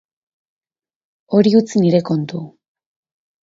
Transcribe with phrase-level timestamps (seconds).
[1.35, 2.37] Hori utzi nire kontu.